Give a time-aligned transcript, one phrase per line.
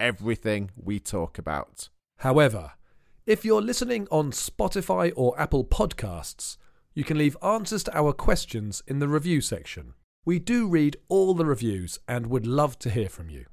[0.00, 1.88] everything we talk about.
[2.18, 2.72] However,
[3.26, 6.56] if you're listening on Spotify or Apple Podcasts,
[6.94, 9.94] you can leave answers to our questions in the review section.
[10.24, 13.46] We do read all the reviews and would love to hear from you.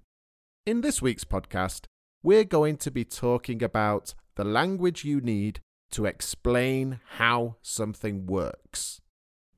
[0.66, 1.86] In this week's podcast,
[2.24, 5.60] we're going to be talking about the language you need
[5.92, 9.02] to explain how something works.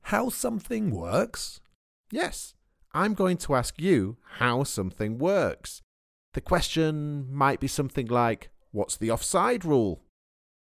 [0.02, 1.60] How something works?
[2.10, 2.54] Yes,
[2.92, 5.82] I'm going to ask you how something works.
[6.36, 10.02] The question might be something like What's the offside rule?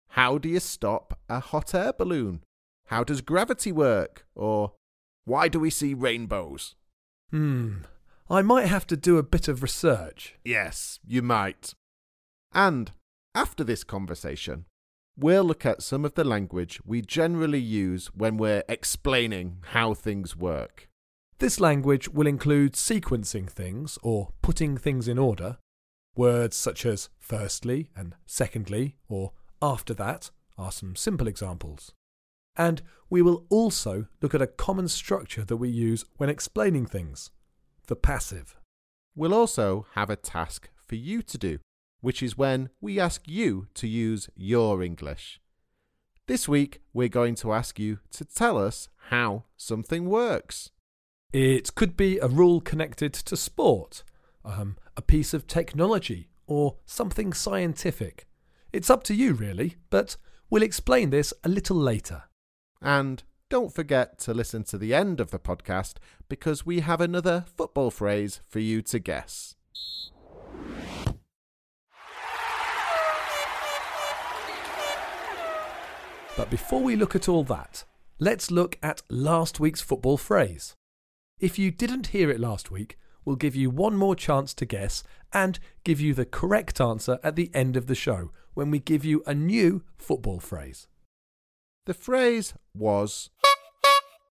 [0.09, 2.43] How do you stop a hot air balloon?
[2.89, 4.27] How does gravity work?
[4.35, 4.73] Or
[5.25, 6.75] why do we see rainbows?
[7.31, 7.77] Hmm,
[8.29, 10.35] I might have to do a bit of research.
[10.45, 11.73] Yes, you might.
[12.53, 12.91] And
[13.33, 14.65] after this conversation,
[15.17, 20.35] we'll look at some of the language we generally use when we're explaining how things
[20.37, 20.87] work.
[21.39, 25.57] This language will include sequencing things or putting things in order.
[26.15, 31.93] Words such as firstly and secondly or after that are some simple examples.
[32.55, 37.31] And we will also look at a common structure that we use when explaining things
[37.87, 38.55] the passive.
[39.15, 41.59] We'll also have a task for you to do,
[42.01, 45.39] which is when we ask you to use your English.
[46.27, 50.71] This week, we're going to ask you to tell us how something works.
[51.33, 54.03] It could be a rule connected to sport,
[54.45, 58.27] um, a piece of technology, or something scientific.
[58.71, 60.17] It's up to you, really, but
[60.49, 62.23] we'll explain this a little later.
[62.81, 65.97] And don't forget to listen to the end of the podcast
[66.27, 69.55] because we have another football phrase for you to guess.
[76.35, 77.83] But before we look at all that,
[78.17, 80.75] let's look at last week's football phrase.
[81.39, 85.03] If you didn't hear it last week, we'll give you one more chance to guess
[85.31, 89.03] and give you the correct answer at the end of the show when we give
[89.03, 90.87] you a new football phrase.
[91.85, 93.29] The phrase was.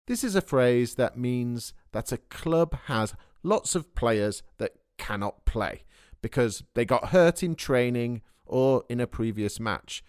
[0.08, 3.14] This is a phrase that means that a club has
[3.44, 5.84] lots of players that cannot play
[6.22, 10.04] because they got hurt in training or in a previous match.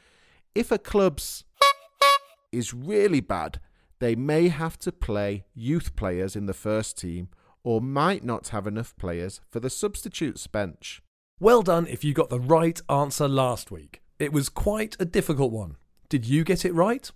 [0.55, 1.45] If a club's
[2.53, 3.61] is really bad,
[4.01, 7.29] they may have to play youth players in the first team
[7.63, 11.03] or might not have enough players for the substitutes bench.
[11.39, 14.03] Well done if you got the right answer last week.
[14.19, 15.77] It was quite a difficult one.
[16.09, 17.11] Did you get it right?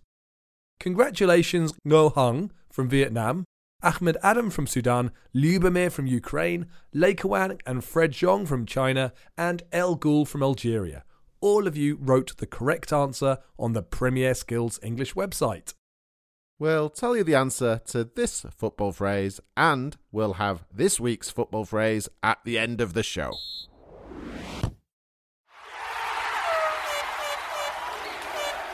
[0.80, 3.44] Congratulations, Ngo Hung from Vietnam,
[3.82, 9.96] Ahmed Adam from Sudan, Lubomir from Ukraine, Leikawan and Fred Zhong from China, and El
[9.98, 11.04] Ghul from Algeria.
[11.40, 15.74] All of you wrote the correct answer on the Premier Skills English website.
[16.64, 21.66] We'll tell you the answer to this football phrase and we'll have this week's football
[21.66, 23.34] phrase at the end of the show.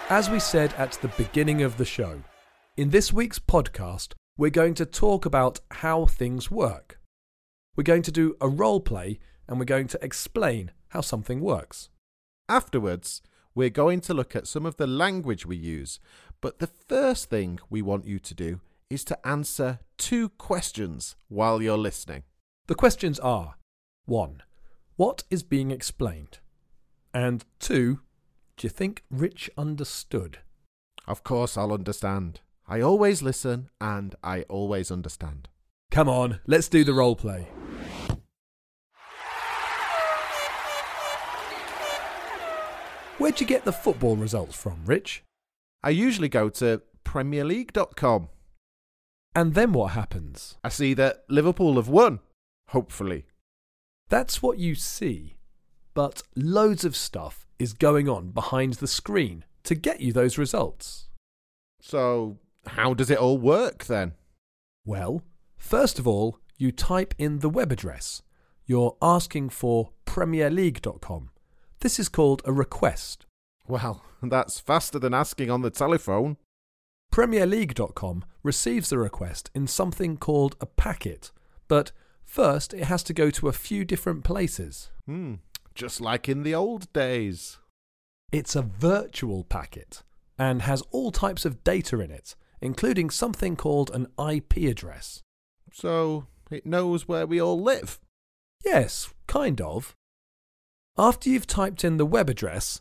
[0.08, 2.22] As we said at the beginning of the show,
[2.76, 7.00] in this week's podcast, we're going to talk about how things work.
[7.74, 9.18] We're going to do a role play
[9.48, 11.88] and we're going to explain how something works.
[12.48, 13.20] Afterwards,
[13.52, 15.98] we're going to look at some of the language we use,
[16.40, 21.62] but the first thing we want you to do is to answer two questions while
[21.62, 22.24] you're listening.
[22.66, 23.56] The questions are
[24.06, 24.42] 1.
[24.96, 26.38] What is being explained?
[27.12, 28.00] And 2.
[28.56, 30.38] Do you think Rich understood?
[31.06, 32.40] Of course, I'll understand.
[32.68, 35.48] I always listen and I always understand.
[35.90, 37.48] Come on, let's do the role play.
[43.18, 45.22] Where'd you get the football results from, Rich?
[45.82, 48.28] I usually go to PremierLeague.com.
[49.34, 50.58] And then what happens?
[50.64, 52.20] I see that Liverpool have won,
[52.68, 53.26] hopefully.
[54.08, 55.36] That's what you see.
[55.94, 61.08] But loads of stuff is going on behind the screen to get you those results.
[61.80, 64.12] So, how does it all work then?
[64.84, 65.22] Well,
[65.56, 68.22] first of all, you type in the web address.
[68.66, 71.30] You're asking for PremierLeague.com.
[71.80, 73.26] This is called a request.
[73.66, 76.36] Well, that's faster than asking on the telephone.
[77.12, 81.32] PremierLeague.com receives the request in something called a packet,
[81.66, 81.92] but
[82.24, 84.90] first it has to go to a few different places.
[85.06, 85.34] Hmm.
[85.74, 87.58] just like in the old days.
[88.32, 90.02] It's a virtual packet
[90.38, 95.22] and has all types of data in it, including something called an IP address.
[95.72, 97.98] So it knows where we all live.
[98.64, 99.94] Yes, kind of.
[100.96, 102.80] After you've typed in the web address,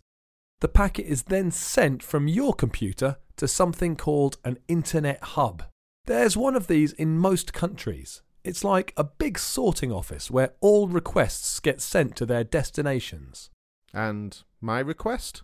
[0.61, 5.63] the packet is then sent from your computer to something called an Internet Hub.
[6.05, 8.21] There's one of these in most countries.
[8.43, 13.49] It's like a big sorting office where all requests get sent to their destinations.
[13.93, 15.43] And my request?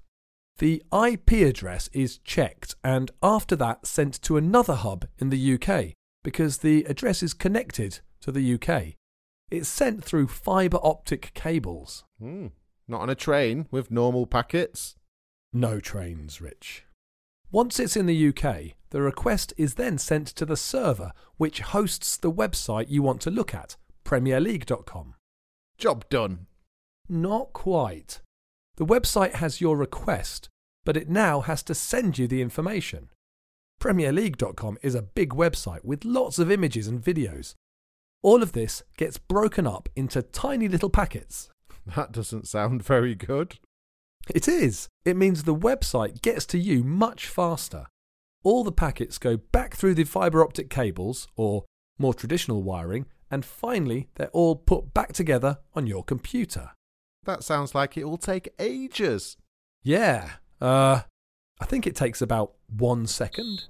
[0.57, 5.93] The IP address is checked and after that sent to another hub in the UK
[6.23, 8.95] because the address is connected to the UK.
[9.51, 12.03] It's sent through fibre optic cables.
[12.19, 12.47] Hmm.
[12.87, 14.95] Not on a train with normal packets.
[15.55, 16.83] No trains, Rich.
[17.49, 22.17] Once it's in the UK, the request is then sent to the server which hosts
[22.17, 25.15] the website you want to look at, PremierLeague.com.
[25.77, 26.47] Job done.
[27.07, 28.19] Not quite.
[28.75, 30.49] The website has your request,
[30.83, 33.07] but it now has to send you the information.
[33.81, 37.53] PremierLeague.com is a big website with lots of images and videos.
[38.21, 41.49] All of this gets broken up into tiny little packets.
[41.95, 43.57] That doesn't sound very good.
[44.33, 44.89] It is.
[45.03, 47.87] It means the website gets to you much faster.
[48.43, 51.65] All the packets go back through the fibre optic cables, or
[51.97, 56.71] more traditional wiring, and finally they're all put back together on your computer.
[57.23, 59.37] That sounds like it will take ages.
[59.83, 60.31] Yeah,
[60.61, 61.01] uh,
[61.59, 63.65] I think it takes about one second.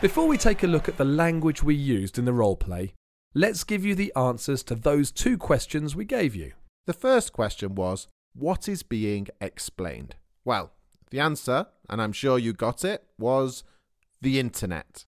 [0.00, 2.92] Before we take a look at the language we used in the roleplay,
[3.34, 6.52] let's give you the answers to those two questions we gave you.
[6.86, 10.16] The first question was, What is being explained?
[10.44, 10.72] Well,
[11.10, 13.64] the answer, and I'm sure you got it, was
[14.20, 15.04] the internet.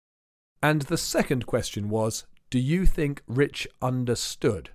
[0.62, 4.70] And the second question was, Do you think Rich understood?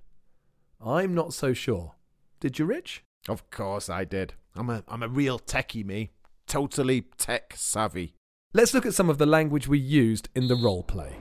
[0.83, 1.95] I'm not so sure.
[2.39, 3.03] Did you, Rich?
[3.27, 4.33] Of course I did.
[4.55, 6.11] I'm a I'm a real techie me.
[6.47, 8.13] Totally tech savvy.
[8.53, 11.17] Let's look at some of the language we used in the role play.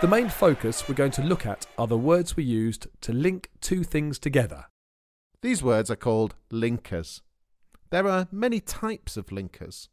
[0.00, 3.50] The main focus we're going to look at are the words we used to link
[3.60, 4.66] two things together.
[5.42, 7.20] These words are called linkers.
[7.90, 9.88] There are many types of linkers.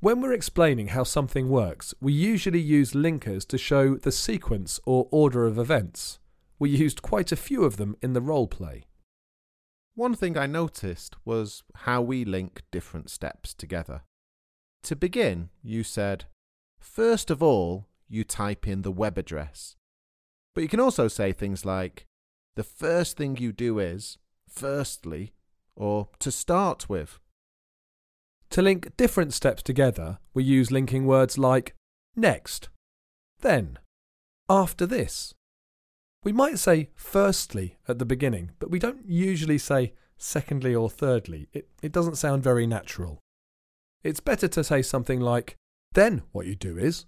[0.00, 5.08] When we're explaining how something works, we usually use linkers to show the sequence or
[5.10, 6.18] order of events.
[6.58, 8.84] We used quite a few of them in the role play.
[9.94, 14.02] One thing I noticed was how we link different steps together.
[14.82, 16.26] To begin, you said,
[16.78, 19.76] first of all, you type in the web address.
[20.54, 22.06] But you can also say things like,
[22.56, 24.18] the first thing you do is,
[24.48, 25.32] firstly,
[25.76, 27.20] or to start with.
[28.50, 31.74] To link different steps together, we use linking words like
[32.16, 32.68] next,
[33.40, 33.78] then,
[34.48, 35.34] after this.
[36.24, 41.48] We might say firstly at the beginning, but we don't usually say secondly or thirdly.
[41.52, 43.20] It, it doesn't sound very natural.
[44.02, 45.56] It's better to say something like,
[45.92, 47.06] then what you do is,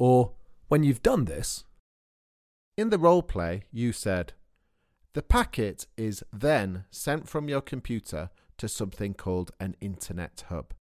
[0.00, 0.32] or
[0.68, 1.64] when you've done this.
[2.76, 4.32] In the role play, you said,
[5.12, 10.72] the packet is then sent from your computer to something called an internet hub.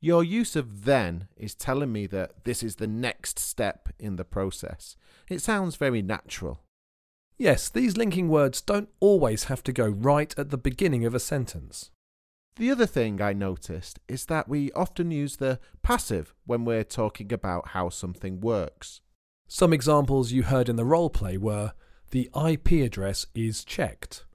[0.00, 4.24] Your use of then is telling me that this is the next step in the
[4.24, 4.96] process.
[5.30, 6.62] It sounds very natural.
[7.38, 11.20] Yes, these linking words don't always have to go right at the beginning of a
[11.20, 11.91] sentence.
[12.56, 17.32] The other thing I noticed is that we often use the passive when we're talking
[17.32, 19.00] about how something works.
[19.48, 21.72] Some examples you heard in the role play were
[22.10, 24.26] the IP address is checked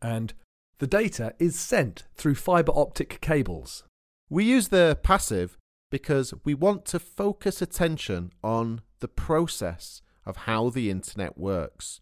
[0.00, 0.32] and
[0.78, 3.84] the data is sent through fibre optic cables.
[4.30, 5.58] We use the passive
[5.90, 12.00] because we want to focus attention on the process of how the internet works.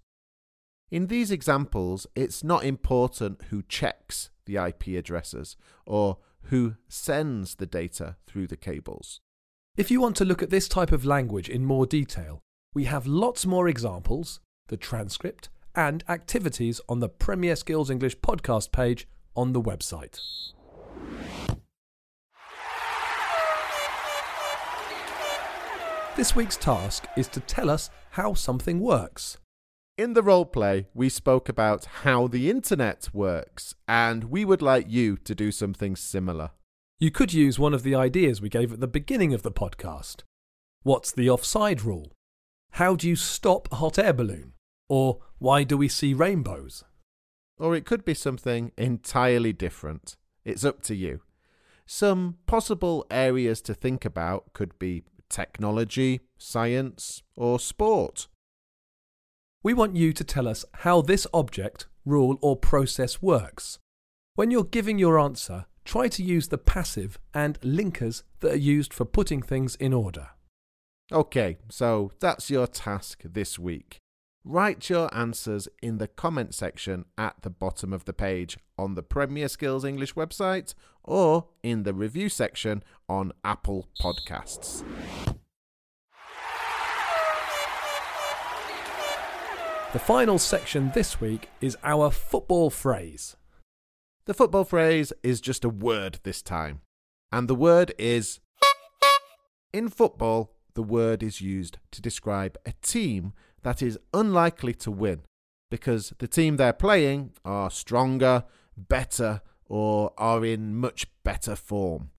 [0.91, 7.67] In these examples, it's not important who checks the IP addresses or who sends the
[7.67, 9.21] data through the cables.
[9.77, 12.41] If you want to look at this type of language in more detail,
[12.75, 18.71] we have lots more examples, the transcript, and activities on the Premier Skills English podcast
[18.71, 20.21] page on the website.
[26.17, 29.39] This week's task is to tell us how something works.
[29.97, 34.87] In the role play, we spoke about how the internet works, and we would like
[34.89, 36.51] you to do something similar.
[36.99, 40.23] You could use one of the ideas we gave at the beginning of the podcast.
[40.83, 42.11] What's the offside rule?
[42.73, 44.55] How do you stop a hot air balloon?
[44.89, 46.83] Or why do we see rainbows?
[47.57, 50.17] Or it could be something entirely different.
[50.45, 51.21] It's up to you.
[51.87, 58.27] Some possible areas to think about could be technology, science, or sport?
[59.65, 63.79] We want you to tell us how this object, rule, or process works.
[64.35, 68.93] When you're giving your answer, try to use the passive and linkers that are used
[68.93, 70.29] for putting things in order.
[71.11, 73.97] Okay, so that's your task this week.
[74.45, 79.03] Write your answers in the comment section at the bottom of the page on the
[79.03, 84.85] Premier Skills English website or in the review section on Apple Podcasts.
[89.95, 93.37] The final section this week is our football phrase.
[94.25, 96.81] The football phrase is just a word this time,
[97.31, 98.41] and the word is.
[99.73, 105.21] In football, the word is used to describe a team that is unlikely to win
[105.71, 108.43] because the team they're playing are stronger,
[108.77, 112.11] better, or are in much better form.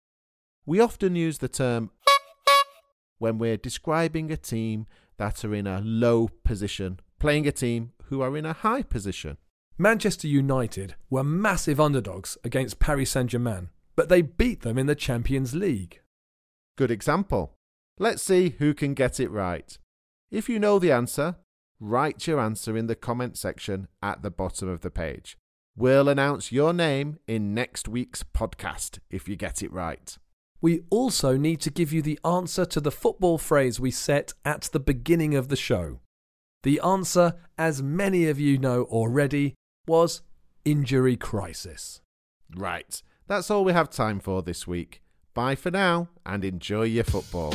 [0.66, 1.92] We often use the term
[3.18, 8.22] when we're describing a team that are in a low position, playing a team who
[8.22, 9.38] are in a high position.
[9.78, 14.96] Manchester United were massive underdogs against Paris Saint Germain, but they beat them in the
[14.96, 16.02] Champions League.
[16.78, 17.54] Good example.
[17.98, 19.78] Let's see who can get it right.
[20.32, 21.36] If you know the answer,
[21.80, 25.38] write your answer in the comment section at the bottom of the page.
[25.78, 30.18] We'll announce your name in next week's podcast if you get it right.
[30.62, 34.70] We also need to give you the answer to the football phrase we set at
[34.72, 36.00] the beginning of the show.
[36.66, 39.54] The answer, as many of you know already,
[39.86, 40.24] was
[40.66, 42.02] injury crisis.
[42.56, 45.04] Right, that's all we have time for this week.
[45.36, 47.54] Bye for now and enjoy your football.